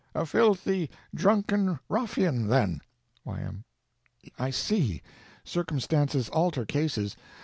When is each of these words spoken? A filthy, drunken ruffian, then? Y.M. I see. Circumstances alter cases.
A 0.15 0.25
filthy, 0.25 0.89
drunken 1.13 1.77
ruffian, 1.87 2.47
then? 2.47 2.81
Y.M. 3.23 3.65
I 4.39 4.49
see. 4.49 5.03
Circumstances 5.43 6.27
alter 6.29 6.65
cases. 6.65 7.15